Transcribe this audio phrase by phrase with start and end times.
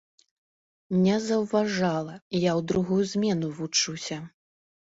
[1.03, 4.17] Не заўважала, я ў другую змену вучуся.